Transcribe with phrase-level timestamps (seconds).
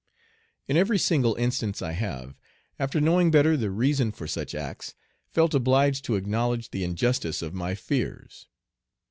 [0.67, 2.35] In every single instance I have,
[2.79, 4.95] after knowing better the reason for such acts,
[5.29, 8.47] felt obliged to acknowledge the injustice of my fears.